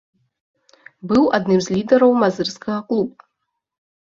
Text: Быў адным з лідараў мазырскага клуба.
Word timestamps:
Быў 1.11 1.23
адным 1.39 1.59
з 1.67 1.75
лідараў 1.75 2.11
мазырскага 2.25 2.79
клуба. 2.89 3.23